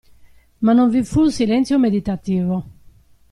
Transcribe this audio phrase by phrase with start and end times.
[0.65, 2.65] Ma non vi fu silenzio meditativo.